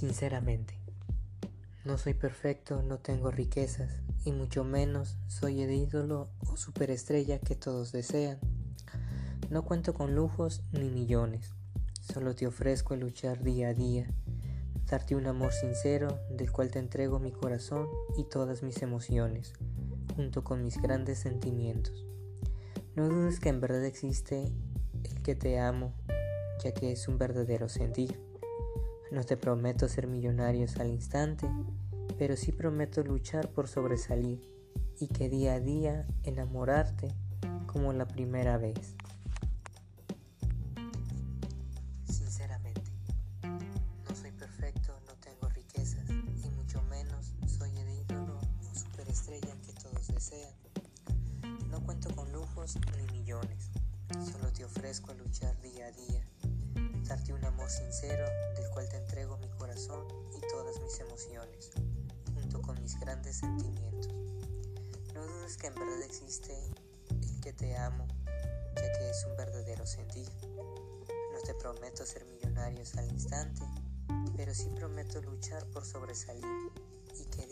[0.00, 0.80] Sinceramente,
[1.84, 7.54] no soy perfecto, no tengo riquezas y mucho menos soy el ídolo o superestrella que
[7.54, 8.38] todos desean.
[9.50, 11.52] No cuento con lujos ni millones,
[12.00, 14.10] solo te ofrezco luchar día a día,
[14.90, 19.52] darte un amor sincero del cual te entrego mi corazón y todas mis emociones,
[20.16, 22.06] junto con mis grandes sentimientos.
[22.96, 24.50] No dudes que en verdad existe
[25.04, 25.92] el que te amo,
[26.64, 28.29] ya que es un verdadero sentir.
[29.10, 31.50] No te prometo ser millonarios al instante,
[32.16, 34.40] pero sí prometo luchar por sobresalir
[35.00, 37.08] y que día a día enamorarte
[37.66, 38.94] como la primera vez.
[42.04, 42.82] Sinceramente,
[43.42, 49.72] no soy perfecto, no tengo riquezas y mucho menos soy el ídolo o superestrella que
[49.72, 50.54] todos desean.
[51.68, 53.70] No cuento con lujos ni millones,
[54.20, 56.24] solo te ofrezco luchar día a día
[57.10, 60.04] darte un amor sincero del cual te entrego mi corazón
[60.36, 61.70] y todas mis emociones,
[62.34, 64.12] junto con mis grandes sentimientos.
[65.14, 66.52] No dudes que en verdad existe
[67.10, 68.08] el que te amo,
[68.74, 70.28] ya que es un verdadero sentir.
[70.44, 73.62] No te prometo ser millonarios al instante,
[74.36, 76.44] pero sí prometo luchar por sobresalir
[77.14, 77.46] y que